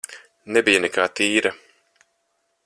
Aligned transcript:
Nebija 0.55 0.79
nekā 0.85 1.05
tīra. 1.19 1.53